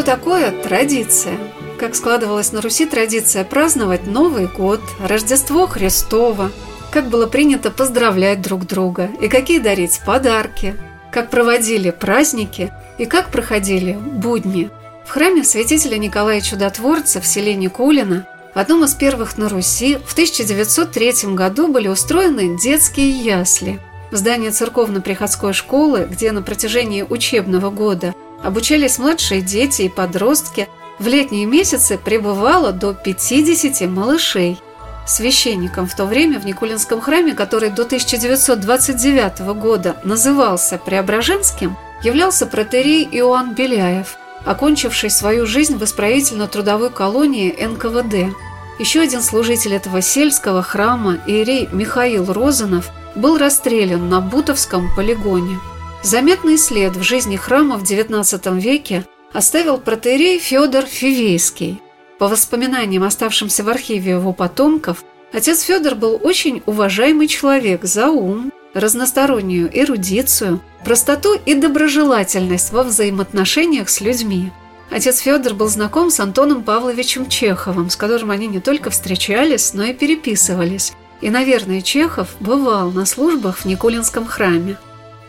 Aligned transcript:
Что 0.00 0.12
такое 0.16 0.50
традиция? 0.50 1.36
Как 1.78 1.94
складывалась 1.94 2.52
на 2.52 2.62
Руси 2.62 2.86
традиция 2.86 3.44
праздновать 3.44 4.06
Новый 4.06 4.46
год, 4.46 4.80
Рождество 4.98 5.66
Христово, 5.66 6.52
как 6.90 7.10
было 7.10 7.26
принято 7.26 7.70
поздравлять 7.70 8.40
друг 8.40 8.66
друга 8.66 9.10
и 9.20 9.28
какие 9.28 9.58
дарить 9.58 10.00
подарки, 10.06 10.74
как 11.12 11.28
проводили 11.28 11.90
праздники 11.90 12.72
и 12.96 13.04
как 13.04 13.28
проходили 13.28 13.92
будни. 13.92 14.70
В 15.04 15.10
храме 15.10 15.44
святителя 15.44 15.98
Николая 15.98 16.40
Чудотворца 16.40 17.20
в 17.20 17.26
селе 17.26 17.54
Никулино, 17.54 18.26
одном 18.54 18.84
из 18.84 18.94
первых 18.94 19.36
на 19.36 19.50
Руси, 19.50 19.98
в 20.06 20.14
1903 20.14 21.34
году 21.34 21.68
были 21.68 21.88
устроены 21.88 22.58
детские 22.58 23.10
ясли. 23.10 23.78
В 24.10 24.16
здании 24.16 24.48
церковно-приходской 24.48 25.52
школы, 25.52 26.08
где 26.10 26.32
на 26.32 26.40
протяжении 26.40 27.02
учебного 27.02 27.68
года– 27.68 28.14
Обучались 28.42 28.98
младшие 28.98 29.42
дети 29.42 29.82
и 29.82 29.88
подростки. 29.88 30.68
В 30.98 31.06
летние 31.06 31.46
месяцы 31.46 31.98
пребывало 31.98 32.72
до 32.72 32.94
50 32.94 33.88
малышей. 33.88 34.60
Священником 35.06 35.86
в 35.86 35.96
то 35.96 36.04
время 36.04 36.38
в 36.38 36.46
Никулинском 36.46 37.00
храме, 37.00 37.34
который 37.34 37.70
до 37.70 37.82
1929 37.82 39.40
года 39.60 39.96
назывался 40.04 40.78
Преображенским, 40.78 41.76
являлся 42.02 42.46
протерей 42.46 43.08
Иоанн 43.10 43.54
Беляев, 43.54 44.16
окончивший 44.44 45.10
свою 45.10 45.46
жизнь 45.46 45.76
в 45.76 45.82
исправительно-трудовой 45.82 46.90
колонии 46.90 47.50
НКВД. 47.50 48.34
Еще 48.78 49.00
один 49.00 49.20
служитель 49.20 49.74
этого 49.74 50.00
сельского 50.00 50.62
храма, 50.62 51.18
иерей 51.26 51.68
Михаил 51.72 52.32
Розанов, 52.32 52.90
был 53.14 53.36
расстрелян 53.36 54.08
на 54.08 54.20
Бутовском 54.20 54.94
полигоне. 54.94 55.58
Заметный 56.02 56.56
след 56.56 56.96
в 56.96 57.02
жизни 57.02 57.36
храма 57.36 57.76
в 57.76 57.82
XIX 57.82 58.58
веке 58.58 59.04
оставил 59.34 59.76
протеерей 59.76 60.38
Федор 60.38 60.86
Фивейский. 60.86 61.82
По 62.18 62.26
воспоминаниям, 62.26 63.02
оставшимся 63.04 63.62
в 63.64 63.68
архиве 63.68 64.12
его 64.12 64.32
потомков, 64.32 65.04
отец 65.30 65.60
Федор 65.60 65.94
был 65.94 66.18
очень 66.22 66.62
уважаемый 66.64 67.28
человек 67.28 67.84
за 67.84 68.08
ум, 68.08 68.50
разностороннюю 68.72 69.70
эрудицию, 69.78 70.62
простоту 70.84 71.34
и 71.44 71.54
доброжелательность 71.54 72.72
во 72.72 72.82
взаимоотношениях 72.82 73.90
с 73.90 74.00
людьми. 74.00 74.50
Отец 74.90 75.18
Федор 75.18 75.52
был 75.52 75.68
знаком 75.68 76.10
с 76.10 76.18
Антоном 76.18 76.64
Павловичем 76.64 77.28
Чеховым, 77.28 77.90
с 77.90 77.96
которым 77.96 78.30
они 78.30 78.46
не 78.46 78.60
только 78.60 78.88
встречались, 78.88 79.74
но 79.74 79.84
и 79.84 79.92
переписывались. 79.92 80.94
И, 81.20 81.28
наверное, 81.28 81.82
Чехов 81.82 82.28
бывал 82.40 82.90
на 82.90 83.04
службах 83.04 83.58
в 83.58 83.64
Никулинском 83.66 84.24
храме. 84.24 84.78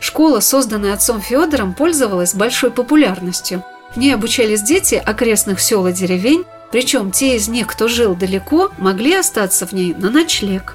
Школа, 0.02 0.40
созданная 0.40 0.94
отцом 0.94 1.20
Федором, 1.20 1.74
пользовалась 1.74 2.34
большой 2.34 2.72
популярностью. 2.72 3.62
В 3.94 3.98
ней 3.98 4.12
обучались 4.12 4.60
дети 4.60 4.96
окрестных 4.96 5.60
сел 5.60 5.86
и 5.86 5.92
деревень, 5.92 6.44
причем 6.72 7.12
те 7.12 7.36
из 7.36 7.46
них, 7.46 7.68
кто 7.68 7.86
жил 7.86 8.16
далеко, 8.16 8.72
могли 8.78 9.14
остаться 9.14 9.64
в 9.64 9.72
ней 9.72 9.94
на 9.94 10.10
ночлег. 10.10 10.74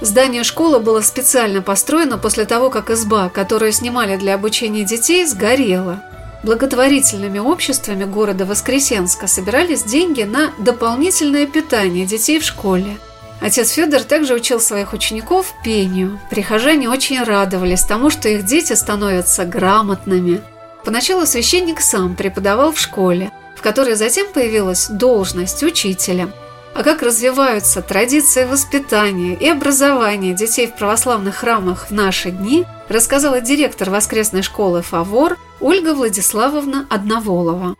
Здание 0.00 0.44
школы 0.44 0.78
было 0.78 1.00
специально 1.00 1.60
построено 1.60 2.18
после 2.18 2.44
того, 2.44 2.70
как 2.70 2.90
изба, 2.90 3.30
которую 3.30 3.72
снимали 3.72 4.16
для 4.16 4.34
обучения 4.34 4.84
детей, 4.84 5.26
сгорела. 5.26 6.00
Благотворительными 6.44 7.40
обществами 7.40 8.04
города 8.04 8.44
Воскресенска 8.46 9.26
собирались 9.26 9.82
деньги 9.82 10.22
на 10.22 10.52
дополнительное 10.58 11.48
питание 11.48 12.06
детей 12.06 12.38
в 12.38 12.44
школе– 12.44 12.96
Отец 13.42 13.70
Федор 13.70 14.04
также 14.04 14.34
учил 14.34 14.60
своих 14.60 14.92
учеников 14.92 15.52
пению. 15.64 16.20
Прихожане 16.30 16.88
очень 16.88 17.20
радовались 17.22 17.82
тому, 17.82 18.08
что 18.08 18.28
их 18.28 18.44
дети 18.44 18.74
становятся 18.74 19.44
грамотными. 19.44 20.40
Поначалу 20.84 21.26
священник 21.26 21.80
сам 21.80 22.14
преподавал 22.14 22.72
в 22.72 22.78
школе, 22.78 23.32
в 23.56 23.62
которой 23.62 23.96
затем 23.96 24.28
появилась 24.32 24.86
должность 24.88 25.64
учителя. 25.64 26.28
А 26.74 26.84
как 26.84 27.02
развиваются 27.02 27.82
традиции 27.82 28.44
воспитания 28.44 29.34
и 29.34 29.48
образования 29.48 30.34
детей 30.34 30.68
в 30.68 30.76
православных 30.76 31.34
храмах 31.34 31.88
в 31.88 31.90
наши 31.90 32.30
дни, 32.30 32.64
рассказала 32.88 33.40
директор 33.40 33.90
воскресной 33.90 34.42
школы 34.42 34.82
«Фавор» 34.82 35.36
Ольга 35.60 35.94
Владиславовна 35.94 36.86
Одноволова. 36.88 37.76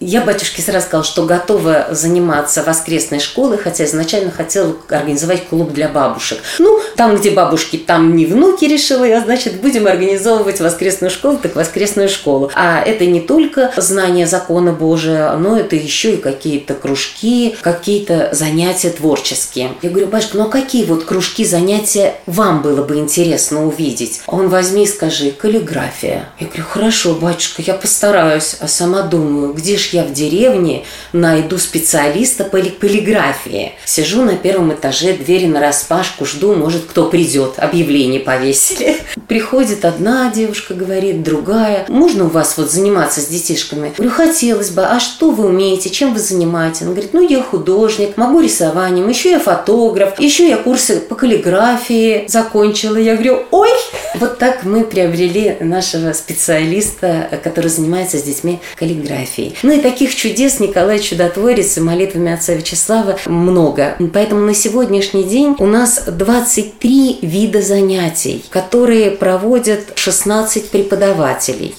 Я 0.00 0.22
батюшке 0.22 0.60
сразу 0.60 0.86
сказала, 0.86 1.04
что 1.04 1.24
готова 1.24 1.86
заниматься 1.92 2.64
воскресной 2.64 3.20
школой, 3.20 3.58
хотя 3.58 3.84
изначально 3.84 4.32
хотела 4.32 4.74
организовать 4.88 5.46
клуб 5.46 5.72
для 5.72 5.88
бабушек. 5.88 6.40
Ну, 6.58 6.80
там, 6.96 7.16
где 7.16 7.30
бабушки, 7.30 7.76
там 7.76 8.16
не 8.16 8.26
внуки 8.26 8.64
решила 8.64 9.04
я, 9.04 9.20
значит, 9.20 9.60
будем 9.60 9.86
организовывать 9.86 10.58
воскресную 10.60 11.12
школу, 11.12 11.38
так 11.40 11.54
воскресную 11.54 12.08
школу. 12.08 12.50
А 12.56 12.82
это 12.82 13.06
не 13.06 13.20
только 13.20 13.72
знание 13.76 14.26
закона 14.26 14.72
Божия, 14.72 15.32
но 15.36 15.56
это 15.56 15.76
еще 15.76 16.14
и 16.14 16.16
какие-то 16.16 16.74
кружки, 16.74 17.56
какие-то 17.60 18.30
занятия 18.32 18.90
творческие. 18.90 19.74
Я 19.80 19.90
говорю, 19.90 20.08
батюшка, 20.08 20.38
ну 20.38 20.44
а 20.46 20.50
какие 20.50 20.84
вот 20.86 21.04
кружки, 21.04 21.44
занятия 21.44 22.16
вам 22.26 22.62
было 22.62 22.82
бы 22.82 22.96
интересно 22.96 23.64
увидеть? 23.64 24.22
Он 24.26 24.48
возьми 24.48 24.84
и 24.84 24.88
скажи, 24.88 25.30
каллиграфия. 25.30 26.28
Я 26.40 26.48
говорю, 26.48 26.64
хорошо, 26.68 27.14
батюшка, 27.14 27.62
я 27.62 27.74
постараюсь. 27.74 28.56
А 28.58 28.66
сама 28.66 29.02
думаю, 29.02 29.54
где 29.54 29.76
же 29.76 29.83
я 29.92 30.04
в 30.04 30.12
деревне 30.12 30.84
найду 31.12 31.58
специалиста 31.58 32.44
по 32.44 32.58
полиграфии. 32.58 33.72
Сижу 33.84 34.22
на 34.22 34.36
первом 34.36 34.72
этаже, 34.72 35.12
двери 35.12 35.46
на 35.46 35.60
распашку, 35.60 36.24
жду, 36.24 36.54
может, 36.54 36.84
кто 36.84 37.08
придет. 37.08 37.54
Объявление 37.58 38.20
повесили. 38.20 38.96
Приходит 39.28 39.84
одна 39.84 40.30
девушка, 40.30 40.74
говорит, 40.74 41.22
другая. 41.22 41.84
Можно 41.88 42.24
у 42.24 42.28
вас 42.28 42.56
вот 42.56 42.70
заниматься 42.70 43.20
с 43.20 43.26
детишками? 43.26 43.92
Говорю, 43.96 44.12
хотелось 44.12 44.70
бы. 44.70 44.82
А 44.82 45.00
что 45.00 45.30
вы 45.30 45.46
умеете? 45.46 45.90
Чем 45.90 46.14
вы 46.14 46.20
занимаетесь? 46.20 46.82
Она 46.82 46.92
говорит, 46.92 47.12
ну, 47.12 47.26
я 47.26 47.42
художник, 47.42 48.16
могу 48.16 48.40
рисованием, 48.40 49.08
еще 49.08 49.32
я 49.32 49.38
фотограф, 49.38 50.18
еще 50.18 50.48
я 50.48 50.56
курсы 50.56 51.00
по 51.00 51.14
каллиграфии 51.14 52.24
закончила. 52.28 52.96
Я 52.96 53.14
говорю, 53.14 53.42
ой! 53.50 53.70
Вот 54.14 54.38
так 54.38 54.64
мы 54.64 54.84
приобрели 54.84 55.56
нашего 55.60 56.12
специалиста, 56.12 57.40
который 57.42 57.70
занимается 57.70 58.18
с 58.18 58.22
детьми 58.22 58.60
каллиграфией. 58.76 59.56
Ну 59.62 59.72
и 59.74 59.80
таких 59.80 60.14
чудес 60.14 60.60
Николай 60.60 60.98
Чудотворец 60.98 61.76
и 61.76 61.80
молитвами 61.80 62.32
отца 62.32 62.54
Вячеслава 62.54 63.18
много. 63.26 63.96
Поэтому 64.12 64.42
на 64.42 64.54
сегодняшний 64.54 65.24
день 65.24 65.56
у 65.58 65.66
нас 65.66 66.04
23 66.06 67.18
вида 67.22 67.60
занятий, 67.62 68.44
которые 68.50 69.10
проводят 69.10 69.92
16 69.96 70.70
преподавателей. 70.70 71.74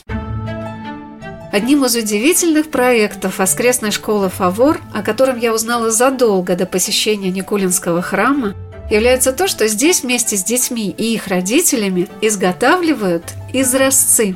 Одним 1.52 1.86
из 1.86 1.96
удивительных 1.96 2.70
проектов 2.70 3.40
воскресной 3.40 3.92
школы 3.92 4.30
«Фавор», 4.30 4.82
о 4.94 5.02
котором 5.02 5.40
я 5.40 5.54
узнала 5.54 5.90
задолго 5.90 6.56
до 6.56 6.66
посещения 6.66 7.32
Никулинского 7.32 8.02
храма, 8.02 8.54
является 8.92 9.32
то, 9.32 9.48
что 9.48 9.68
здесь 9.68 10.04
вместе 10.04 10.36
с 10.36 10.44
детьми 10.44 10.94
и 10.98 11.14
их 11.14 11.28
родителями 11.28 12.10
изготавливают 12.22 13.34
изразцы. 13.54 14.36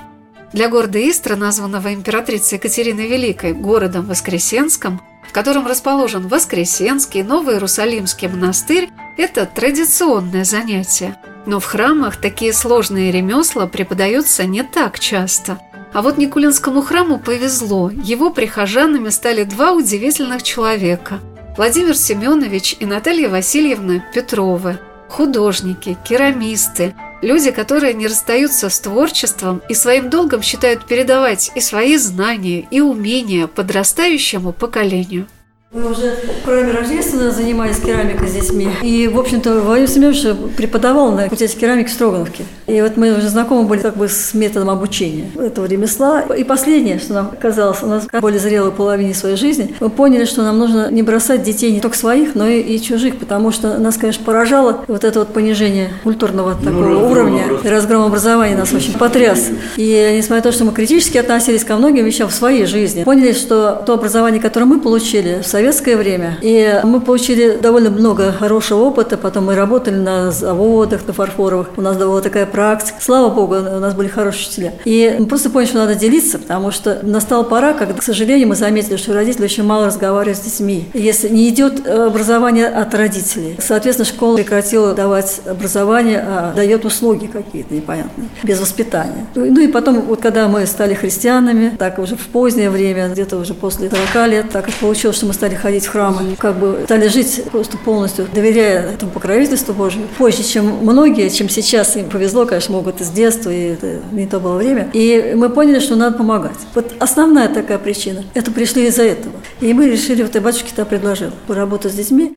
Для 0.54 0.70
города 0.70 1.00
Истра, 1.00 1.36
названного 1.36 1.94
императрицей 1.94 2.58
Екатериной 2.58 3.08
Великой 3.08 3.54
городом 3.54 4.06
Воскресенском, 4.08 5.02
в 5.28 5.32
котором 5.32 5.68
расположен 5.68 6.28
Воскресенский 6.28 7.22
Новый 7.22 7.56
Иерусалимский 7.56 8.28
монастырь, 8.28 8.90
это 9.18 9.46
традиционное 9.46 10.44
занятие. 10.44 11.18
Но 11.46 11.60
в 11.60 11.66
храмах 11.66 12.18
такие 12.18 12.54
сложные 12.54 13.12
ремесла 13.12 13.68
преподаются 13.68 14.46
не 14.46 14.64
так 14.64 15.00
часто. 15.00 15.60
А 15.94 16.02
вот 16.02 16.18
Никулинскому 16.18 16.82
храму 16.82 17.20
повезло, 17.20 17.90
его 17.90 18.30
прихожанами 18.30 19.10
стали 19.10 19.44
два 19.44 19.72
удивительных 19.72 20.44
человека– 20.44 21.20
Владимир 21.60 21.98
Семенович 21.98 22.78
и 22.80 22.86
Наталья 22.86 23.28
Васильевна 23.28 24.02
Петровы– 24.14 24.80
художники, 25.10 25.98
керамисты, 26.08 26.96
Люди, 27.22 27.52
которые 27.52 27.94
не 27.94 28.08
расстаются 28.08 28.70
с 28.70 28.80
творчеством 28.80 29.62
и 29.68 29.74
своим 29.74 30.10
долгом 30.10 30.42
считают 30.42 30.86
передавать 30.86 31.52
и 31.56 31.62
свои 31.62 31.98
знания, 31.98 32.66
и 32.72 32.80
умения 32.82 33.48
подрастающему 33.48 34.54
поколению– 34.54 35.28
мы 35.72 35.92
уже 35.92 36.16
кроме 36.44 36.72
рождественного 36.72 37.30
занимались 37.30 37.78
керамикой 37.78 38.28
с 38.28 38.34
детьми. 38.34 38.70
И, 38.82 39.08
в 39.08 39.20
общем-то, 39.20 39.62
Владимир 39.62 39.88
Семенович 39.88 40.56
преподавал 40.58 41.12
на 41.12 41.24
факультете 41.24 41.56
керамики 41.56 41.90
в 41.90 41.94
Строгановке. 41.94 42.44
И 42.66 42.82
вот 42.82 42.98
мы 42.98 43.16
уже 43.16 43.30
знакомы 43.30 43.68
были 43.68 43.82
как 43.82 43.96
бы 43.96 44.10
с 44.10 44.34
методом 44.34 44.72
обучения 44.72 45.30
этого 45.38 45.66
ремесла. 45.66 46.22
И 46.22 46.44
последнее, 46.44 46.98
что 46.98 47.14
нам 47.14 47.32
казалось, 47.40 47.84
у 47.84 47.86
нас 47.86 48.08
в 48.12 48.20
более 48.20 48.40
зрелой 48.40 48.72
половине 48.72 49.14
своей 49.14 49.36
жизни, 49.36 49.76
мы 49.80 49.92
поняли, 49.92 50.26
что 50.26 50.42
нам 50.42 50.58
нужно 50.58 50.90
не 50.90 51.04
бросать 51.04 51.44
детей 51.44 51.72
не 51.72 51.82
только 51.82 51.96
своих, 51.96 52.34
но 52.34 52.48
и, 52.48 52.62
и 52.62 52.82
чужих, 52.82 53.18
потому 53.18 53.52
что 53.52 53.78
нас, 53.78 53.98
конечно, 53.98 54.26
поражало 54.26 54.86
вот 54.88 55.04
это 55.04 55.20
вот 55.20 55.34
понижение 55.34 55.92
культурного 56.04 56.58
ну, 56.60 56.66
такого 56.66 56.90
ну, 56.90 57.12
уровня. 57.12 57.44
И 57.64 57.68
разгром 57.68 58.02
образования 58.02 58.58
нас 58.58 58.74
очень 58.74 58.94
потряс. 58.94 59.50
И 59.78 60.16
несмотря 60.18 60.38
на 60.38 60.42
то, 60.42 60.52
что 60.52 60.66
мы 60.66 60.72
критически 60.72 61.20
относились 61.20 61.64
ко 61.64 61.76
многим 61.76 62.06
вещам 62.06 62.28
в 62.28 62.34
своей 62.34 62.66
жизни, 62.66 63.04
поняли, 63.04 63.34
что 63.34 63.84
то 63.86 63.94
образование, 63.94 64.42
которое 64.42 64.66
мы 64.66 64.80
получили 64.80 65.42
в 65.44 65.48
советское 65.60 65.98
время. 65.98 66.38
И 66.42 66.80
мы 66.86 67.02
получили 67.02 67.58
довольно 67.62 67.90
много 67.90 68.32
хорошего 68.32 68.80
опыта. 68.84 69.18
Потом 69.18 69.48
мы 69.48 69.56
работали 69.56 69.96
на 69.96 70.32
заводах, 70.32 71.06
на 71.06 71.12
фарфоровых. 71.12 71.72
У 71.76 71.82
нас 71.82 71.98
была 71.98 72.22
такая 72.22 72.46
практика. 72.46 72.98
Слава 73.02 73.30
богу, 73.30 73.56
у 73.56 73.80
нас 73.80 73.94
были 73.94 74.08
хорошие 74.08 74.48
учителя. 74.48 74.74
И 74.86 75.18
мы 75.20 75.26
просто 75.26 75.50
поняли, 75.50 75.70
что 75.70 75.80
надо 75.80 75.96
делиться, 75.96 76.40
потому 76.40 76.72
что 76.72 77.00
настала 77.04 77.44
пора, 77.44 77.74
когда, 77.74 77.94
к 77.94 78.02
сожалению, 78.04 78.48
мы 78.48 78.56
заметили, 78.56 78.96
что 78.96 79.14
родители 79.14 79.44
очень 79.44 79.64
мало 79.64 79.88
разговаривают 79.88 80.38
с 80.38 80.42
детьми. 80.42 80.88
Если 80.94 81.28
не 81.28 81.50
идет 81.50 81.86
образование 81.86 82.68
от 82.68 82.96
родителей. 82.96 83.58
Соответственно, 83.60 84.06
школа 84.06 84.38
прекратила 84.38 84.94
давать 84.94 85.42
образование, 85.46 86.24
а 86.26 86.54
дает 86.56 86.86
услуги 86.86 87.26
какие-то 87.26 87.74
непонятные, 87.74 88.30
без 88.44 88.62
воспитания. 88.62 89.28
Ну 89.36 89.60
и 89.60 89.68
потом, 89.68 90.02
вот 90.02 90.22
когда 90.22 90.48
мы 90.48 90.66
стали 90.66 90.94
христианами, 90.94 91.76
так 91.78 92.00
уже 92.00 92.16
в 92.16 92.28
позднее 92.28 92.70
время, 92.70 93.10
где-то 93.10 93.36
уже 93.36 93.54
после 93.54 93.90
40 94.14 94.30
лет, 94.30 94.50
так 94.52 94.70
получилось, 94.80 95.18
что 95.18 95.26
мы 95.26 95.34
стали 95.34 95.49
стали 95.50 95.56
ходить 95.56 95.86
в 95.86 95.90
храмы, 95.90 96.36
как 96.38 96.60
бы 96.60 96.82
стали 96.86 97.08
жить 97.08 97.44
просто 97.52 97.78
полностью, 97.78 98.28
доверяя 98.34 98.92
этому 98.92 99.12
покровительству 99.12 99.74
Божию. 99.74 100.08
Позже, 100.18 100.44
чем 100.44 100.66
многие, 100.82 101.30
чем 101.30 101.50
сейчас 101.50 101.96
им 101.96 102.10
повезло, 102.10 102.46
конечно, 102.46 102.76
могут 102.76 103.02
из 103.02 103.10
детства, 103.10 103.50
и 103.50 103.74
это 103.74 104.00
не 104.12 104.28
то 104.28 104.40
было 104.40 104.58
время. 104.58 104.90
И 104.94 105.34
мы 105.36 105.50
поняли, 105.50 105.80
что 105.80 105.96
надо 105.96 106.18
помогать. 106.18 106.58
Вот 106.76 106.94
основная 107.00 107.50
такая 107.50 107.80
причина. 107.80 108.24
Это 108.34 108.52
пришли 108.52 108.88
из-за 108.88 109.04
этого. 109.04 109.34
И 109.60 109.74
мы 109.74 109.90
решили, 109.90 110.22
вот 110.22 110.36
и 110.36 110.40
батюшке 110.40 110.72
то 110.76 110.86
предложил, 110.86 111.32
поработать 111.48 111.94
с 111.94 111.96
детьми. 111.96 112.36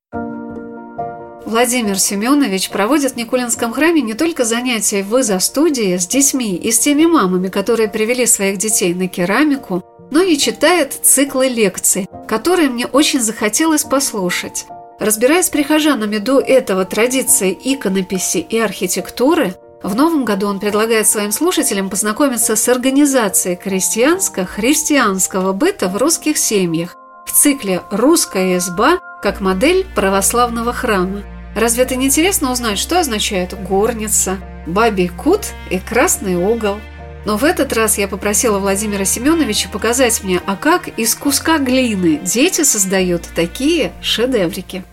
Владимир 1.44 1.98
Семенович 1.98 2.70
проводит 2.70 3.12
в 3.12 3.16
Никулинском 3.16 3.74
храме 3.74 4.00
не 4.00 4.14
только 4.14 4.44
занятия 4.44 5.02
в 5.02 5.14
изо-студии 5.18 5.98
с 5.98 6.06
детьми 6.06 6.56
и 6.56 6.72
с 6.72 6.78
теми 6.78 7.04
мамами, 7.04 7.48
которые 7.48 7.90
привели 7.90 8.24
своих 8.24 8.56
детей 8.56 8.94
на 8.94 9.06
керамику, 9.06 9.82
но 10.12 10.20
и 10.20 10.36
читает 10.36 10.92
циклы 10.92 11.48
лекций, 11.48 12.06
которые 12.28 12.68
мне 12.68 12.86
очень 12.86 13.20
захотелось 13.20 13.82
послушать. 13.82 14.66
Разбираясь 15.00 15.46
с 15.46 15.50
прихожанами 15.50 16.18
до 16.18 16.38
этого 16.38 16.84
традиции 16.84 17.58
иконописи 17.64 18.36
и 18.36 18.58
архитектуры, 18.58 19.54
в 19.82 19.96
новом 19.96 20.26
году 20.26 20.48
он 20.48 20.60
предлагает 20.60 21.08
своим 21.08 21.32
слушателям 21.32 21.88
познакомиться 21.88 22.56
с 22.56 22.68
организацией 22.68 23.56
крестьянско-христианского 23.56 25.54
быта 25.54 25.88
в 25.88 25.96
русских 25.96 26.36
семьях 26.36 26.94
в 27.24 27.32
цикле 27.32 27.80
«Русская 27.90 28.58
изба» 28.58 28.98
как 29.22 29.40
модель 29.40 29.86
православного 29.94 30.74
храма. 30.74 31.22
Разве 31.56 31.84
это 31.84 31.96
не 31.96 32.06
интересно 32.06 32.52
узнать, 32.52 32.78
что 32.78 33.00
означает 33.00 33.58
горница, 33.66 34.36
бабий 34.66 35.08
кут 35.08 35.46
и 35.70 35.78
красный 35.78 36.36
угол– 36.36 36.76
но 37.24 37.36
в 37.36 37.44
этот 37.44 37.72
раз 37.72 37.98
я 37.98 38.08
попросила 38.08 38.58
Владимира 38.58 39.04
Семеновича 39.04 39.68
показать 39.68 40.22
мне, 40.24 40.40
а 40.46 40.56
как 40.56 40.88
из 40.88 41.14
куска 41.14 41.58
глины 41.58 42.20
дети 42.22 42.62
создают 42.62 43.22
такие 43.34 43.92
шедеврики. 44.00 44.84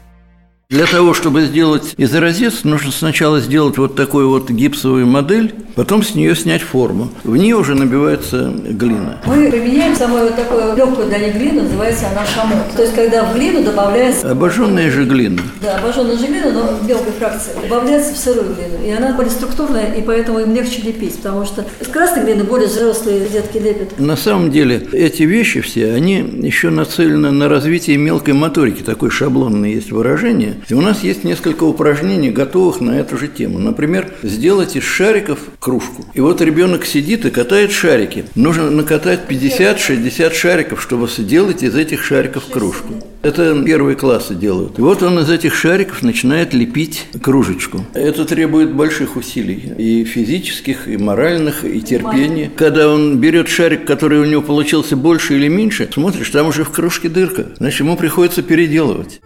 Для 0.72 0.86
того, 0.86 1.16
чтобы 1.16 1.46
сделать 1.46 1.96
изразец, 1.98 2.64
нужно 2.64 2.92
сначала 2.92 3.40
сделать 3.40 3.80
вот 3.80 3.96
такую 3.96 4.30
вот 4.30 4.52
гипсовую 4.52 5.08
модель, 5.08 5.52
потом 5.74 6.04
с 6.04 6.14
нее 6.14 6.36
снять 6.36 6.62
форму. 6.62 7.10
В 7.24 7.36
нее 7.36 7.56
уже 7.56 7.74
набивается 7.74 8.54
глина. 8.70 9.20
Мы 9.26 9.50
применяем 9.50 9.96
самую 9.96 10.26
вот 10.26 10.36
такую 10.36 10.76
легкую 10.76 11.08
для 11.08 11.18
них 11.18 11.38
глину, 11.38 11.64
называется 11.64 12.06
она 12.12 12.24
шамот. 12.24 12.72
То 12.76 12.84
есть, 12.84 12.94
когда 12.94 13.26
в 13.26 13.36
глину 13.36 13.64
добавляется... 13.64 14.30
Обожженная 14.30 14.92
же 14.92 15.06
глина. 15.06 15.42
Да, 15.60 15.78
обожженная 15.78 16.16
же 16.16 16.28
глина, 16.28 16.52
но 16.52 16.78
в 16.80 16.88
мелкой 16.88 17.14
фракции. 17.14 17.54
Добавляется 17.64 18.14
в 18.14 18.18
сырую 18.18 18.54
глину. 18.54 18.86
И 18.86 18.92
она 18.92 19.16
более 19.16 19.32
структурная, 19.32 19.96
и 19.96 20.04
поэтому 20.04 20.38
им 20.38 20.54
легче 20.54 20.84
лепить, 20.84 21.16
потому 21.16 21.46
что 21.46 21.66
с 21.82 21.88
красной 21.88 22.26
глины 22.26 22.44
более 22.44 22.68
взрослые 22.68 23.28
детки 23.28 23.58
лепят. 23.58 24.00
На 24.00 24.16
самом 24.16 24.52
деле, 24.52 24.88
эти 24.92 25.24
вещи 25.24 25.62
все, 25.62 25.94
они 25.94 26.18
еще 26.44 26.70
нацелены 26.70 27.32
на 27.32 27.50
развитие 27.50 27.98
мелкой 27.98 28.36
моторики. 28.36 28.84
Такое 28.84 29.10
шаблонное 29.10 29.72
есть 29.72 29.92
выражение 29.92 30.59
и 30.68 30.74
у 30.74 30.82
нас 30.82 31.04
есть 31.04 31.24
несколько 31.24 31.64
упражнений, 31.64 32.30
готовых 32.30 32.82
на 32.82 33.00
эту 33.00 33.18
же 33.18 33.28
тему. 33.28 33.60
Например, 33.60 34.12
сделать 34.24 34.76
из 34.76 34.84
шариков 34.84 35.40
кружку. 35.60 36.06
И 36.14 36.22
вот 36.22 36.42
ребенок 36.42 36.86
сидит 36.86 37.26
и 37.26 37.30
катает 37.30 37.72
шарики. 37.72 38.26
Нужно 38.36 38.70
накатать 38.70 39.22
50-60 39.28 40.34
шариков, 40.34 40.82
чтобы 40.82 41.08
сделать 41.08 41.64
из 41.64 41.76
этих 41.76 42.04
шариков 42.04 42.46
кружку. 42.46 42.94
Это 43.22 43.62
первые 43.64 43.98
классы 43.98 44.34
делают. 44.34 44.80
И 44.80 44.82
вот 44.82 45.04
он 45.04 45.20
из 45.20 45.30
этих 45.30 45.54
шариков 45.54 46.04
начинает 46.04 46.54
лепить 46.54 47.06
кружечку. 47.22 47.86
Это 47.94 48.24
требует 48.24 48.74
больших 48.74 49.18
усилий. 49.18 49.74
И 49.78 50.06
физических, 50.06 50.88
и 50.88 50.98
моральных, 50.98 51.66
и 51.66 51.82
терпения. 51.82 52.50
Когда 52.56 52.90
он 52.90 53.18
берет 53.18 53.50
шарик, 53.50 53.86
который 53.86 54.20
у 54.20 54.26
него 54.26 54.42
получился 54.42 54.96
больше 54.96 55.36
или 55.36 55.50
меньше, 55.50 55.90
смотришь, 55.92 56.30
там 56.30 56.48
уже 56.48 56.64
в 56.64 56.70
кружке 56.70 57.10
дырка. 57.10 57.48
Значит, 57.58 57.82
ему 57.82 57.98
приходится 57.98 58.42
переделывать. 58.42 59.20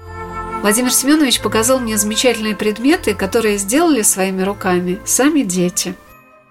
Владимир 0.64 0.94
Семенович 0.94 1.42
показал 1.42 1.78
мне 1.82 1.98
замечательные 1.98 2.56
предметы, 2.56 3.14
которые 3.14 3.58
сделали 3.58 4.02
своими 4.02 4.44
руками 4.44 4.98
сами 5.04 5.42
дети. 5.42 5.94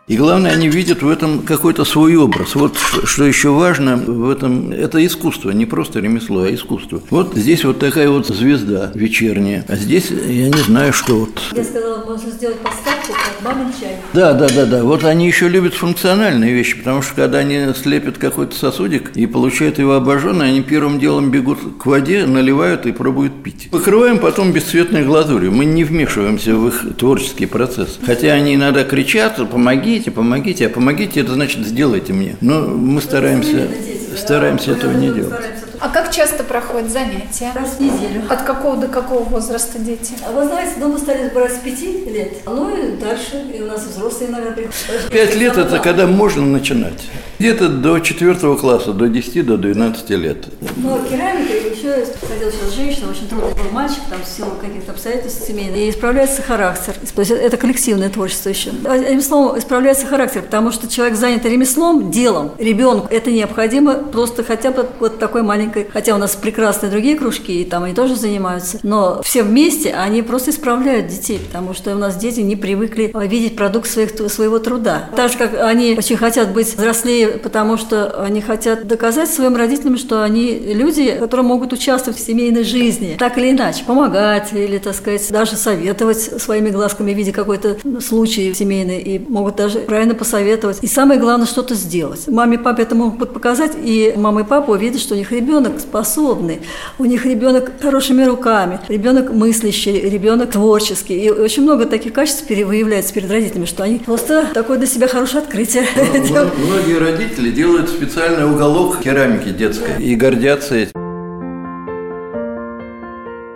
И 0.07 0.19
главное, 0.19 0.53
они 0.53 0.69
видят 0.69 1.01
в 1.01 1.09
этом 1.09 1.41
какой-то 1.41 1.87
свой 1.87 2.17
образ. 2.17 2.55
Вот 2.55 2.77
что 3.05 3.25
еще 3.25 3.49
важно 3.49 3.97
в 3.97 4.29
этом, 4.29 4.71
это 4.71 5.05
искусство, 5.07 5.51
не 5.53 5.65
просто 5.65 6.01
ремесло, 6.01 6.43
а 6.43 6.55
искусство. 6.55 7.01
Вот 7.09 7.35
здесь 7.35 7.65
вот 7.65 7.79
такая 7.79 8.11
вот 8.11 8.27
звезда 8.27 8.93
вечерняя, 8.95 9.65
а 9.67 9.77
здесь 9.77 10.11
я 10.11 10.51
не 10.51 10.63
знаю, 10.63 10.93
что 10.93 11.21
вот. 11.21 11.32
Я 11.55 11.65
сказала, 11.65 12.05
можно 12.05 12.31
сделать 12.31 12.59
подставку, 12.59 13.13
как 13.13 13.43
мамин 13.45 13.73
чай. 13.79 13.97
Да, 14.13 14.33
да, 14.33 14.49
да, 14.49 14.67
да. 14.67 14.83
Вот 14.83 15.05
они 15.05 15.27
еще 15.27 15.49
любят 15.49 15.75
функциональные 15.75 16.53
вещи, 16.53 16.79
потому 16.79 17.03
что 17.03 17.15
когда 17.15 17.39
они 17.39 17.73
слепят 17.75 18.19
какой-то 18.19 18.57
сосудик 18.57 19.17
и 19.17 19.27
получают 19.27 19.79
его 19.79 19.93
обожженный, 19.93 20.49
они 20.49 20.63
первым 20.63 20.99
делом 20.99 21.31
бегут 21.31 21.59
к 21.79 21.87
воде, 21.87 22.27
наливают 22.27 22.87
и 22.87 22.93
пробуют 22.93 23.43
пить. 23.43 23.69
Покрываем 23.71 24.19
потом 24.19 24.53
бесцветной 24.53 25.05
глазурью. 25.05 25.53
Мы 25.53 25.65
не 25.65 25.85
вмешиваемся 25.85 26.57
в 26.57 26.69
их 26.69 26.97
творческий 26.97 27.47
процесс. 27.47 27.99
Хотя 28.05 28.33
они 28.33 28.55
иногда 28.55 28.85
кричат, 28.85 29.37
помоги, 29.37 29.93
помогите, 29.93 30.11
помогите, 30.11 30.67
а 30.67 30.69
помогите, 30.71 31.21
это 31.21 31.33
значит 31.33 31.67
сделайте 31.67 32.13
мне. 32.13 32.37
Но 32.41 32.63
мы 32.63 33.01
стараемся, 33.01 33.69
стараемся 34.17 34.73
этого 34.73 34.93
не 34.93 35.11
делать. 35.11 35.62
А 35.83 35.89
как 35.89 36.13
часто 36.13 36.45
проходят 36.45 36.93
занятия? 36.93 37.51
Раз 37.57 37.71
в 37.71 37.81
неделю. 37.81 38.23
От 38.31 38.43
какого 38.43 38.77
до 38.77 38.87
какого 38.87 39.25
возраста 39.25 39.81
дети? 39.81 40.15
А 40.25 40.31
вы 40.31 40.47
знаете, 40.47 40.75
ну 40.77 40.93
мы 40.93 40.99
стали 41.01 41.29
брать 41.31 41.55
с 41.55 41.59
пяти 41.59 42.05
лет, 42.05 42.35
ну 42.47 42.71
и 42.73 42.93
дальше, 42.93 43.45
и 43.53 43.61
у 43.61 43.67
нас 43.67 43.83
взрослые 43.85 44.31
иногда 44.31 44.53
приходят. 44.53 45.11
Пять 45.11 45.35
лет– 45.35 45.57
это 45.59 45.81
когда 45.81 46.07
можно 46.07 46.47
начинать. 46.47 47.03
Где-то 47.43 47.71
до 47.71 47.99
четвертого 47.99 48.57
класса, 48.57 48.93
до 48.93 49.09
10, 49.09 49.45
до 49.45 49.57
12 49.57 50.11
лет. 50.11 50.47
Ну, 50.77 50.95
а 50.95 51.09
керамика 51.09 51.53
еще 51.53 52.07
ходила 52.25 52.53
сейчас 52.53 52.73
женщина, 52.73 53.11
очень 53.11 53.27
трудный 53.27 53.51
был 53.51 53.69
мальчик, 53.73 53.99
там, 54.09 54.21
в 54.23 54.29
силу 54.29 54.53
каких-то 54.61 54.93
обстоятельств 54.93 55.45
семейных. 55.45 55.77
И 55.77 55.91
исправляется 55.91 56.41
характер. 56.41 56.95
Это 57.17 57.57
коллективное 57.57 58.11
творчество 58.11 58.49
еще. 58.49 58.71
Одним 58.85 59.21
словом, 59.21 59.59
исправляется 59.59 60.07
характер, 60.07 60.43
потому 60.43 60.71
что 60.71 60.87
человек 60.87 61.17
занят 61.17 61.45
ремеслом, 61.45 62.13
делом. 62.13 62.53
Ребенку 62.59 63.09
это 63.11 63.33
необходимо 63.33 63.95
просто 63.95 64.45
хотя 64.45 64.71
бы 64.71 64.87
вот 65.01 65.19
такой 65.19 65.43
маленькой, 65.43 65.89
хотя 65.93 66.15
у 66.15 66.19
нас 66.19 66.37
прекрасные 66.37 66.93
другие 66.93 67.19
кружки, 67.19 67.63
и 67.63 67.65
там 67.65 67.83
они 67.83 67.95
тоже 67.95 68.15
занимаются, 68.15 68.79
но 68.85 69.21
все 69.25 69.43
вместе 69.43 69.93
они 69.95 70.23
просто 70.23 70.53
исправляют 70.53 71.09
детей, 71.09 71.41
потому 71.45 71.75
что 71.75 71.91
у 71.91 71.99
нас 71.99 72.15
дети 72.15 72.39
не 72.39 72.55
привыкли 72.55 73.13
видеть 73.27 73.57
продукт 73.57 73.91
своих, 73.91 74.11
своего 74.31 74.61
труда. 74.61 75.11
Так 75.17 75.33
же, 75.33 75.39
как 75.39 75.61
они 75.61 75.97
очень 75.99 76.17
хотят 76.17 76.53
быть 76.53 76.77
взрослее 76.77 77.32
потому 77.43 77.77
что 77.77 78.23
они 78.23 78.41
хотят 78.41 78.87
доказать 78.87 79.31
своим 79.31 79.57
родителям, 79.57 79.97
что 79.97 80.23
они 80.23 80.53
люди, 80.53 81.13
которые 81.19 81.47
могут 81.47 81.73
участвовать 81.73 82.19
в 82.19 82.25
семейной 82.25 82.65
жизни, 82.65 83.17
так 83.19 83.39
или 83.39 83.51
иначе, 83.51 83.85
помогать 83.85 84.53
или, 84.53 84.79
так 84.79 84.95
сказать, 84.95 85.31
даже 85.31 85.57
советовать 85.57 86.21
своими 86.21 86.71
глазками, 86.71 87.13
видя 87.13 87.33
какой-то 87.33 87.77
случай 88.01 88.53
семейный, 88.55 89.01
и 89.01 89.19
могут 89.19 89.57
даже 89.57 89.81
правильно 89.81 90.15
посоветовать. 90.15 90.79
И 90.83 90.87
самое 90.87 91.19
главное, 91.19 91.47
что-то 91.47 91.75
сделать. 91.75 92.29
Маме 92.29 92.57
и 92.57 92.59
папе 92.59 92.83
это 92.83 92.95
могут 92.95 93.33
показать, 93.33 93.73
и 93.83 94.15
мама 94.17 94.43
и 94.43 94.45
папа 94.45 94.73
увидят, 94.73 95.01
что 95.01 95.15
у 95.15 95.17
них 95.17 95.33
ребенок 95.33 95.81
способный, 95.81 96.63
у 96.99 97.05
них 97.05 97.25
ребенок 97.25 97.73
хорошими 97.81 98.25
руками, 98.25 98.81
ребенок 98.89 99.33
мыслящий, 99.33 100.01
ребенок 100.01 100.53
творческий. 100.53 101.19
И 101.19 101.31
очень 101.31 101.63
много 101.63 101.87
таких 101.87 102.13
качеств 102.13 102.49
выявляется 102.49 103.13
перед 103.13 103.31
родителями, 103.31 103.65
что 103.67 103.83
они 103.83 103.99
просто 103.99 104.49
такое 104.53 104.79
для 104.79 104.87
себя 104.87 105.09
хорошее 105.09 105.43
открытие. 105.43 105.85
Ну, 105.97 106.51
многие 106.67 106.99
родители 106.99 107.22
делают 107.51 107.89
специальный 107.89 108.51
уголок 108.51 109.01
керамики 109.01 109.51
детской 109.51 110.03
и 110.03 110.15
гордятся 110.15 110.75
этим. 110.77 110.93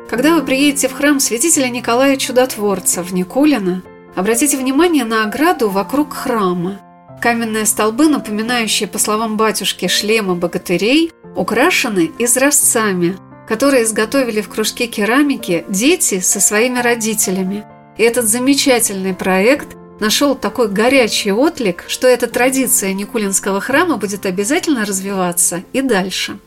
Когда 0.09 0.37
вы 0.37 0.45
приедете 0.45 0.89
в 0.89 0.93
храм 0.93 1.21
святителя 1.21 1.69
Николая 1.69 2.17
Чудотворца 2.17 3.03
в 3.03 3.13
Никулино, 3.13 3.83
обратите 4.15 4.57
внимание 4.57 5.05
на 5.05 5.25
ограду 5.25 5.69
вокруг 5.69 6.15
храма. 6.15 6.81
Каменные 7.21 7.67
столбы, 7.67 8.09
напоминающие, 8.09 8.89
по 8.89 8.99
словам 8.99 9.37
батюшки, 9.37 9.89
шлемы 9.89 10.35
богатырей, 10.35 11.13
украшены 11.35 12.13
изразцами, 12.19 13.17
которые 13.49 13.85
изготовили 13.85 14.41
в 14.41 14.49
кружке 14.49 14.87
керамики 14.87 15.65
дети 15.69 16.21
со 16.21 16.41
своими 16.41 16.79
родителями. 16.79 17.65
И 17.97 18.03
этот 18.03 18.27
замечательный 18.27 19.15
проект 19.15 19.76
нашел 20.01 20.35
такой 20.35 20.69
горячий 20.69 21.33
отклик, 21.33 21.85
что 21.89 22.07
эта 22.07 22.27
традиция 22.27 22.93
Никулинского 22.93 23.61
храма 23.61 23.97
будет 23.97 24.27
обязательно 24.27 24.85
развиваться 24.85 25.63
и 25.73 25.83
дальше. 25.83 26.39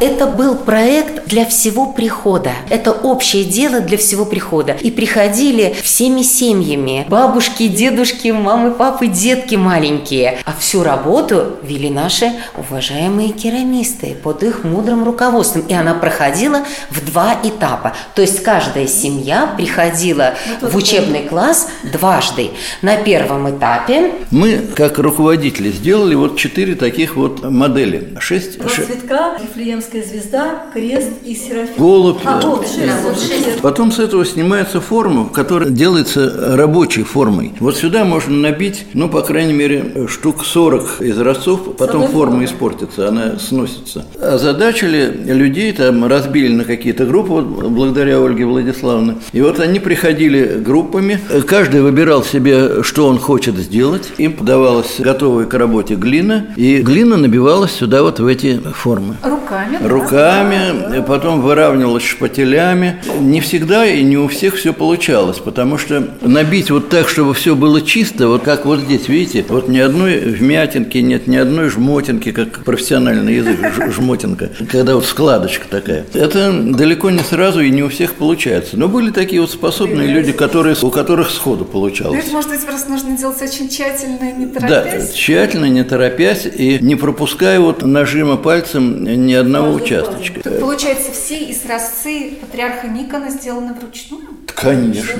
Это 0.00 0.26
был 0.26 0.56
проект 0.56 1.28
для 1.28 1.44
всего 1.44 1.92
прихода. 1.92 2.52
Это 2.70 2.92
общее 2.92 3.44
дело 3.44 3.80
для 3.80 3.98
всего 3.98 4.24
прихода. 4.24 4.72
И 4.72 4.90
приходили 4.90 5.76
всеми 5.82 6.22
семьями. 6.22 7.06
Бабушки, 7.08 7.68
дедушки, 7.68 8.28
мамы, 8.28 8.72
папы, 8.72 9.06
детки 9.06 9.54
маленькие. 9.54 10.38
А 10.44 10.54
всю 10.58 10.82
работу 10.82 11.58
вели 11.62 11.90
наши 11.90 12.32
уважаемые 12.56 13.28
керамисты 13.32 14.16
под 14.20 14.42
их 14.42 14.64
мудрым 14.64 15.04
руководством. 15.04 15.66
И 15.68 15.74
она 15.74 15.94
проходила 15.94 16.62
в 16.90 17.04
два 17.04 17.36
этапа. 17.44 17.94
То 18.14 18.22
есть 18.22 18.42
каждая 18.42 18.86
семья 18.86 19.54
приходила 19.56 20.34
в 20.62 20.74
учебный 20.74 21.24
класс 21.24 21.68
дважды. 21.92 22.50
На 22.80 22.96
первом 22.96 23.56
этапе... 23.56 24.12
Мы, 24.30 24.58
как 24.74 24.98
руководители, 24.98 25.70
сделали 25.70 26.14
вот 26.14 26.38
четыре 26.38 26.76
таких 26.76 27.14
вот 27.14 27.42
модели. 27.42 28.16
Шесть... 28.18 28.58
Два 28.58 28.70
цветка, 28.70 29.38
Вифлеемская 29.82 30.02
звезда, 30.02 30.62
крест 30.72 31.10
и 31.24 31.34
серафим. 31.34 31.74
Голубь. 31.76 32.18
А, 32.24 32.40
да. 32.40 32.42
голубь, 32.42 32.66
шесть. 32.66 33.60
Потом 33.60 33.90
с 33.90 33.98
этого 33.98 34.24
снимается 34.24 34.80
форма, 34.80 35.28
которая 35.28 35.70
делается 35.70 36.56
рабочей 36.56 37.02
формой. 37.02 37.52
Вот 37.58 37.76
сюда 37.76 38.04
можно 38.04 38.36
набить, 38.36 38.86
ну, 38.94 39.08
по 39.08 39.22
крайней 39.22 39.52
мере, 39.52 40.06
штук 40.08 40.44
40 40.44 40.96
изразцов, 41.00 41.76
потом 41.76 42.08
форма 42.08 42.44
испортится, 42.44 43.08
она 43.08 43.38
сносится. 43.38 44.04
Озадачили 44.20 45.32
людей, 45.32 45.72
там 45.72 46.06
разбили 46.06 46.52
на 46.52 46.64
какие-то 46.64 47.04
группы, 47.06 47.30
вот, 47.30 47.44
благодаря 47.44 48.18
Ольге 48.18 48.44
Владиславовне. 48.44 49.16
И 49.32 49.40
вот 49.40 49.58
они 49.60 49.80
приходили 49.80 50.60
группами, 50.64 51.18
каждый 51.46 51.82
выбирал 51.82 52.22
себе, 52.22 52.82
что 52.82 53.06
он 53.08 53.18
хочет 53.18 53.56
сделать. 53.56 54.12
Им 54.18 54.34
подавалась 54.34 54.96
готовая 54.98 55.46
к 55.46 55.54
работе 55.54 55.94
глина, 55.94 56.46
и 56.56 56.78
глина 56.78 57.16
набивалась 57.16 57.72
сюда 57.72 58.02
вот 58.02 58.20
в 58.20 58.26
эти 58.26 58.60
формы 58.74 59.16
Руками. 59.22 59.71
Да? 59.80 59.88
руками, 59.88 61.02
потом 61.06 61.40
выравнивалось 61.40 62.02
шпателями. 62.04 62.96
Не 63.20 63.40
всегда 63.40 63.86
и 63.86 64.02
не 64.02 64.16
у 64.16 64.28
всех 64.28 64.56
все 64.56 64.72
получалось, 64.72 65.38
потому 65.38 65.78
что 65.78 66.08
набить 66.20 66.70
вот 66.70 66.88
так, 66.88 67.08
чтобы 67.08 67.34
все 67.34 67.54
было 67.54 67.80
чисто, 67.82 68.28
вот 68.28 68.42
как 68.42 68.64
вот 68.66 68.80
здесь, 68.80 69.08
видите, 69.08 69.44
вот 69.48 69.68
ни 69.68 69.78
одной 69.78 70.18
вмятинки 70.18 70.98
нет, 70.98 71.26
ни 71.26 71.36
одной 71.36 71.68
жмотинки, 71.68 72.32
как 72.32 72.64
профессиональный 72.64 73.34
язык, 73.36 73.58
жмотинка, 73.94 74.50
когда 74.70 74.94
вот 74.94 75.04
складочка 75.06 75.66
такая. 75.68 76.04
Это 76.14 76.52
далеко 76.52 77.10
не 77.10 77.20
сразу 77.22 77.60
и 77.60 77.70
не 77.70 77.82
у 77.82 77.88
всех 77.88 78.14
получается. 78.14 78.76
Но 78.78 78.88
были 78.88 79.10
такие 79.10 79.40
вот 79.40 79.50
способные 79.50 80.08
люди, 80.08 80.32
которые, 80.32 80.76
у 80.82 80.90
которых 80.90 81.30
сходу 81.30 81.64
Ну, 81.64 81.70
получалось. 81.70 82.24
это, 82.24 82.32
может 82.32 82.50
быть, 82.50 82.60
просто 82.66 82.90
нужно 82.90 83.16
делать 83.16 83.40
очень 83.40 83.68
тщательно 83.68 84.30
и 84.30 84.38
не 84.38 84.46
Да, 84.46 84.60
торопясь. 84.82 85.12
тщательно, 85.12 85.66
не 85.66 85.84
торопясь 85.84 86.46
и 86.46 86.78
не 86.80 86.96
пропуская 86.96 87.60
вот 87.60 87.82
нажима 87.82 88.36
пальцем 88.36 89.04
ни 89.26 89.32
одного 89.34 89.61
участочка. 89.70 90.40
Тут, 90.42 90.60
получается, 90.60 91.12
все 91.12 91.50
изразцы 91.50 92.38
патриарха 92.40 92.88
Никона 92.88 93.30
сделаны 93.30 93.74
вручную? 93.74 94.22
Конечно. 94.54 95.18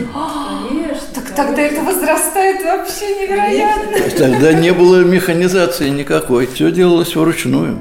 Так 1.15 1.31
тогда 1.35 1.63
это 1.63 1.83
возрастает 1.83 2.63
вообще 2.65 3.07
невероятно. 3.23 4.11
Тогда 4.17 4.53
не 4.53 4.73
было 4.73 5.03
механизации 5.05 5.89
никакой. 5.89 6.47
Все 6.47 6.71
делалось 6.71 7.17
вручную. 7.17 7.81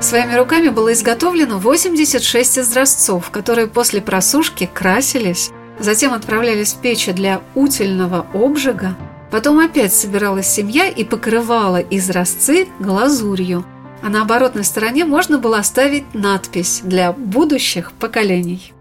Своими 0.00 0.34
руками 0.34 0.68
было 0.68 0.92
изготовлено 0.92 1.58
86 1.58 2.60
изразцов, 2.60 3.30
которые 3.30 3.66
после 3.66 4.00
просушки 4.00 4.70
красились, 4.72 5.50
затем 5.80 6.12
отправлялись 6.14 6.74
в 6.74 6.80
печи 6.80 7.12
для 7.12 7.40
утильного 7.56 8.24
обжига, 8.32 8.96
потом 9.32 9.58
опять 9.58 9.92
собиралась 9.92 10.46
семья 10.46 10.86
и 10.86 11.02
покрывала 11.02 11.78
изразцы 11.78 12.68
глазурью, 12.78 13.64
а 14.02 14.08
на 14.08 14.22
оборотной 14.22 14.64
стороне 14.64 15.04
можно 15.04 15.38
было 15.38 15.58
оставить 15.58 16.04
надпись 16.14 16.80
для 16.84 17.12
будущих 17.12 17.92
поколений. 17.92 18.72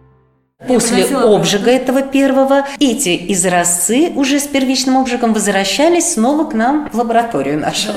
После 0.66 1.04
обжига 1.04 1.70
этого 1.70 2.02
первого 2.02 2.66
эти 2.80 3.32
изразцы 3.32 4.10
уже 4.16 4.40
с 4.40 4.48
первичным 4.48 4.98
обжигом 4.98 5.32
возвращались 5.34 6.14
снова 6.14 6.50
к 6.50 6.56
нам 6.56 6.90
в 6.92 6.98
лабораторию 6.98 7.60
нашу. 7.60 7.90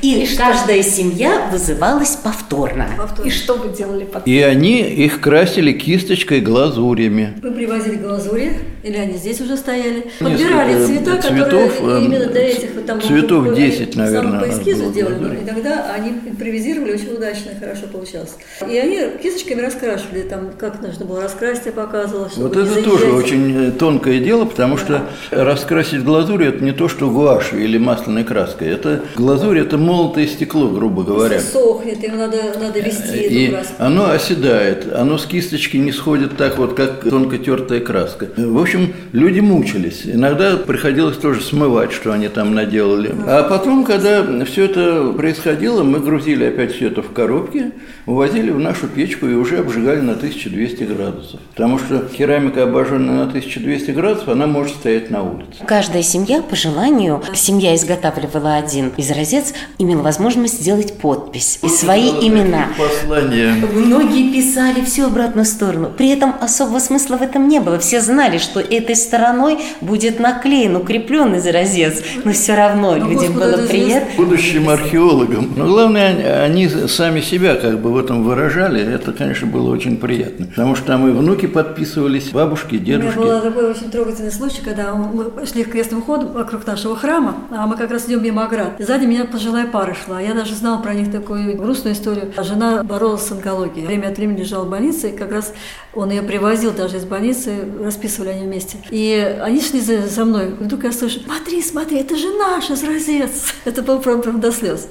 И, 0.00 0.26
каждая 0.34 0.82
семья 0.82 1.50
вызывалась 1.52 2.16
повторно. 2.16 2.86
И 3.26 3.30
что 3.30 3.56
вы 3.56 3.76
делали 3.76 4.04
потом? 4.04 4.22
И 4.24 4.40
они 4.40 4.80
их 4.80 5.20
красили 5.20 5.72
кисточкой 5.72 6.40
глазурями. 6.40 7.38
Мы 7.42 7.50
привозили 7.50 7.96
глазури, 7.96 8.58
или 8.82 8.96
они 8.96 9.14
здесь 9.14 9.40
уже 9.40 9.56
стояли. 9.56 10.04
Несколько, 10.20 10.24
Подбирали 10.24 10.86
цвета, 10.86 11.22
цветов, 11.22 11.74
которые 11.74 11.98
эм, 11.98 12.04
именно 12.04 12.26
для 12.26 12.42
этих 12.48 12.74
вот 12.74 12.86
там 12.86 13.00
цветов 13.00 13.46
они 13.46 13.56
10, 13.56 13.94
сами 13.94 14.04
наверное, 14.04 14.40
по 14.40 14.48
эскизу 14.50 14.82
было 14.84 14.92
делали, 14.92 15.14
глазурей. 15.14 15.42
и 15.42 15.46
тогда 15.46 15.92
они 15.94 16.10
импровизировали 16.10 16.92
очень 16.92 17.12
удачно 17.14 17.50
и 17.50 17.58
хорошо 17.58 17.86
получалось. 17.92 18.36
И 18.70 18.76
они 18.78 19.00
кисточками 19.22 19.60
раскрашивали, 19.60 20.22
там 20.22 20.50
как 20.58 20.80
нужно 20.82 21.04
было 21.04 21.22
раскрасить, 21.22 21.66
я 21.66 21.72
показывала. 21.72 22.28
чтобы 22.28 22.48
Вот 22.48 22.56
это 22.56 22.82
тоже 22.82 23.12
очень 23.12 23.68
э, 23.68 23.70
тонкое 23.72 24.20
дело, 24.20 24.44
потому 24.44 24.76
что 24.76 25.02
раскрасить 25.30 26.04
глазурь– 26.04 26.44
это 26.46 26.62
не 26.64 26.72
то, 26.72 26.88
что 26.88 27.10
гуашью 27.10 27.62
или 27.64 27.78
масляной 27.78 28.24
краской. 28.24 28.68
Это 28.68 29.02
глазурь– 29.16 29.58
это 29.60 29.76
молотое 29.78 30.26
стекло, 30.26 30.68
грубо 30.68 31.02
говоря. 31.02 31.36
Если 31.36 31.48
сохнет, 31.52 32.02
им 32.04 32.16
надо, 32.16 32.36
надо 32.60 32.78
вести 32.80 33.16
И 33.18 33.44
эту 33.46 33.54
краску. 33.56 33.74
оно 33.78 34.10
оседает, 34.10 34.92
оно 34.92 35.18
с 35.18 35.26
кисточки 35.26 35.76
не 35.76 35.92
сходит 35.92 36.36
так 36.36 36.58
вот, 36.58 36.74
как 36.74 37.08
тонко 37.08 37.38
тертая 37.38 37.80
краска. 37.80 38.28
В 38.36 38.58
общем, 38.60 38.77
люди 39.12 39.40
мучились. 39.40 40.02
Иногда 40.04 40.56
приходилось 40.56 41.16
тоже 41.16 41.40
смывать, 41.40 41.92
что 41.92 42.12
они 42.12 42.28
там 42.28 42.54
наделали. 42.54 43.14
А 43.26 43.44
потом, 43.48 43.84
когда 43.84 44.24
все 44.44 44.64
это 44.64 45.12
происходило, 45.16 45.82
мы 45.82 46.00
грузили 46.00 46.44
опять 46.44 46.74
все 46.74 46.88
это 46.88 47.02
в 47.02 47.12
коробки, 47.12 47.72
увозили 48.06 48.50
в 48.50 48.58
нашу 48.58 48.88
печку 48.88 49.26
и 49.26 49.34
уже 49.34 49.58
обжигали 49.58 50.00
на 50.00 50.12
1200 50.12 50.82
градусов. 50.84 51.40
Потому 51.54 51.78
что 51.78 51.98
керамика, 52.00 52.64
обожженная 52.64 53.16
на 53.16 53.22
1200 53.24 53.90
градусов, 53.90 54.28
она 54.28 54.46
может 54.46 54.76
стоять 54.76 55.10
на 55.10 55.22
улице. 55.22 55.64
Каждая 55.66 56.02
семья, 56.02 56.42
по 56.42 56.56
желанию, 56.56 57.22
семья 57.34 57.74
изготавливала 57.74 58.56
один 58.56 58.92
изразец, 58.96 59.54
имела 59.78 60.02
возможность 60.02 60.60
сделать 60.60 60.98
подпись 60.98 61.58
и 61.62 61.68
свои 61.68 62.10
имена. 62.10 62.68
Послание. 62.76 63.54
Многие 63.72 64.32
писали 64.32 64.84
всю 64.84 65.06
обратную 65.06 65.44
сторону. 65.44 65.90
При 65.96 66.10
этом 66.10 66.34
особого 66.40 66.78
смысла 66.78 67.16
в 67.16 67.22
этом 67.22 67.48
не 67.48 67.60
было. 67.60 67.78
Все 67.78 68.00
знали, 68.00 68.38
что 68.38 68.57
этой 68.60 68.96
стороной 68.96 69.58
будет 69.80 70.20
наклеен, 70.20 70.76
укреплен 70.76 71.36
изразец. 71.36 72.02
Но 72.24 72.32
все 72.32 72.54
равно 72.54 72.94
Ну, 72.96 73.10
людям 73.10 73.32
было 73.34 73.66
приятно. 73.66 74.08
будущим 74.16 74.68
археологам. 74.68 75.52
Но 75.56 75.66
главное, 75.66 76.44
они, 76.44 76.66
они 76.66 76.88
сами 76.88 77.20
себя 77.20 77.54
как 77.56 77.80
бы 77.80 77.92
в 77.92 77.98
этом 77.98 78.22
выражали. 78.24 78.80
Это, 78.94 79.12
конечно, 79.12 79.46
было 79.46 79.70
очень 79.72 79.96
приятно. 79.96 80.46
Потому 80.46 80.74
что 80.74 80.86
там 80.86 81.08
и 81.08 81.12
внуки 81.12 81.46
подписывались, 81.46 82.30
бабушки, 82.30 82.74
У 82.74 82.78
меня 82.78 82.84
дедушки. 82.84 83.18
был 83.18 83.40
такой 83.40 83.70
очень 83.70 83.90
трогательный 83.90 84.32
случай, 84.32 84.60
когда 84.64 84.94
мы 84.94 85.46
шли 85.46 85.64
крестным 85.64 86.02
ходом 86.02 86.32
вокруг 86.32 86.66
нашего 86.66 86.96
храма, 86.96 87.36
а 87.50 87.66
мы 87.66 87.76
как 87.76 87.90
раз 87.90 88.06
идем 88.08 88.22
мимо 88.22 88.44
оград. 88.44 88.80
И 88.80 88.82
сзади 88.82 89.06
меня 89.06 89.24
пожилая 89.24 89.66
пара 89.66 89.94
шла. 89.94 90.20
Я 90.20 90.34
даже 90.34 90.54
знала 90.54 90.80
про 90.82 90.94
них 90.94 91.10
такую 91.10 91.56
грустную 91.56 91.94
историю. 91.94 92.32
Жена 92.42 92.82
боролась 92.82 93.22
с 93.22 93.32
онкологией. 93.32 93.86
Время 93.86 94.08
от 94.08 94.16
времени 94.16 94.40
лежала 94.40 94.64
в 94.64 94.70
больнице, 94.70 95.10
и 95.10 95.16
как 95.16 95.32
раз 95.32 95.52
он 95.94 96.10
ее 96.10 96.22
привозил 96.22 96.72
даже 96.72 96.96
из 96.98 97.04
больницы, 97.04 97.52
расписывали 97.82 98.30
они 98.30 98.46
вместе. 98.48 98.78
И 98.90 99.36
они 99.40 99.60
шли 99.60 99.80
за, 99.80 100.06
за 100.06 100.24
мной. 100.24 100.54
Вдруг 100.58 100.84
я 100.84 100.92
слышу, 100.92 101.20
смотри, 101.24 101.62
смотри, 101.62 101.98
это 101.98 102.16
же 102.16 102.28
наш 102.36 102.70
изразец. 102.70 103.54
Это 103.64 103.82
был 103.82 104.00
прям, 104.00 104.22
прям 104.22 104.40
до 104.40 104.50
слез. 104.50 104.88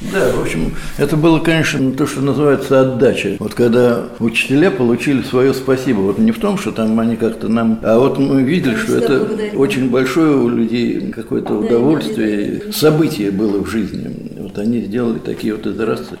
Да, 0.00 0.32
в 0.32 0.40
общем, 0.40 0.74
это 0.96 1.16
было, 1.16 1.40
конечно, 1.40 1.92
то, 1.92 2.06
что 2.06 2.22
называется 2.22 2.80
отдача. 2.80 3.36
Вот 3.38 3.52
когда 3.52 4.06
учителя 4.18 4.70
получили 4.70 5.22
свое 5.22 5.52
спасибо, 5.52 5.98
вот 5.98 6.18
не 6.18 6.32
в 6.32 6.38
том, 6.38 6.56
что 6.56 6.72
там 6.72 6.98
они 6.98 7.16
как-то 7.16 7.48
нам, 7.48 7.78
а 7.82 7.98
вот 7.98 8.18
мы 8.18 8.42
видели, 8.42 8.76
что 8.76 8.96
это 8.96 9.28
очень 9.54 9.90
большое 9.90 10.36
у 10.36 10.48
людей 10.48 11.12
какое-то 11.12 11.52
удовольствие, 11.52 12.72
событие 12.72 13.30
было 13.30 13.62
в 13.62 13.68
жизни. 13.68 14.38
Вот 14.38 14.56
они 14.56 14.80
сделали 14.80 15.18
такие 15.18 15.54
вот 15.54 15.66
изразцы. 15.66 16.18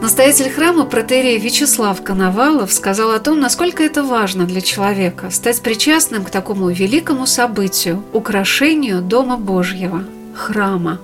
Настоятель 0.00 0.50
храма 0.50 0.84
протерей 0.84 1.38
Вячеслав 1.38 2.02
Коновалов 2.02 2.70
сказал 2.70 3.12
о 3.12 3.18
том, 3.18 3.40
насколько 3.40 3.82
это 3.82 4.04
важно 4.04 4.44
для 4.44 4.60
человека 4.60 5.30
стать 5.30 5.62
причастным 5.62 6.22
к 6.24 6.30
такому 6.30 6.68
великому 6.68 7.26
событию– 7.26 8.04
украшению 8.12 9.00
Дома 9.00 9.38
Божьего– 9.38 10.04
храма. 10.34 11.00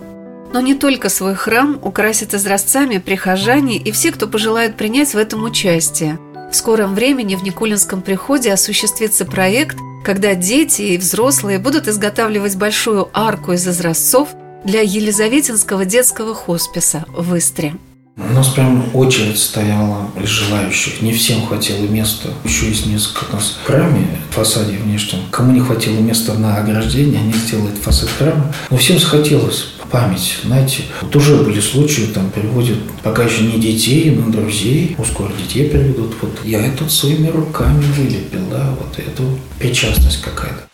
Но 0.53 0.61
не 0.61 0.75
только 0.75 1.09
свой 1.09 1.35
храм 1.35 1.79
украсят 1.83 2.35
изразцами 2.35 2.99
прихожане 2.99 3.79
и 3.79 3.91
все, 3.93 4.13
кто 4.13 4.29
пожелает 4.29 4.77
принять 4.77 5.15
в 5.15 5.17
этом 5.17 5.43
участие. 5.45 6.19
В 6.53 6.55
скором 6.55 6.95
времени 6.95 7.35
в 7.35 7.43
Никулинском 7.43 8.03
приходе 8.03 8.53
осуществится 8.53 9.25
проект, 9.25 9.79
когда 10.05 10.35
дети 10.35 10.83
и 10.83 10.99
взрослые 10.99 11.59
будут 11.59 11.89
изготавливать 11.89 12.57
большую 12.57 13.09
арку 13.15 13.53
из 13.53 13.67
изразцов 13.67 14.29
для 14.65 14.83
Елизаветинского 14.83 15.87
детского 15.87 16.35
хосписа 16.35 17.07
в 17.09 17.35
Истре. 17.39 17.75
У 18.17 18.33
нас 18.35 18.49
прям 18.49 18.95
очередь 18.95 19.39
стояла 19.39 20.11
из 20.23 20.29
желающих. 20.29 21.01
Не 21.01 21.13
всем 21.13 21.47
хватило 21.47 21.87
места. 21.87 22.29
Еще 22.45 22.69
есть 22.69 22.85
несколько 22.85 23.33
нас 23.33 23.57
в 23.63 23.67
храме, 23.67 24.07
в 24.31 24.35
фасаде 24.35 24.77
внешнем. 24.77 25.21
Кому 25.31 25.53
не 25.53 25.61
хватило 25.61 25.99
места 25.99 26.35
на 26.35 26.59
ограждение, 26.59 27.21
они 27.21 27.33
сделают 27.33 27.79
фасад 27.79 28.11
храма. 28.11 28.53
Но 28.69 28.77
всем 28.77 28.99
захотелось 28.99 29.69
память. 29.91 30.41
Знаете, 30.45 30.85
вот 31.01 31.17
уже 31.17 31.37
были 31.37 31.61
случаи, 31.61 32.03
там 32.03 32.31
приводят, 32.31 32.79
пока 33.03 33.25
еще 33.25 33.45
не 33.45 33.59
детей, 33.59 34.11
но 34.11 34.31
друзей. 34.31 34.95
Ну, 34.99 35.05
скоро 35.05 35.33
детей 35.33 35.71
приведут. 35.71 36.15
Вот 36.21 36.39
я 36.45 36.67
это 36.67 36.89
своими 36.91 37.29
руками 37.29 37.83
вылепил, 37.97 38.47
да, 38.51 38.75
вот 38.79 38.99
эту 38.99 39.39
причастность 39.59 40.21
какая-то. 40.21 40.69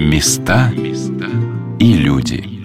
Места 0.00 0.72
и 1.78 1.92
люди. 1.92 2.57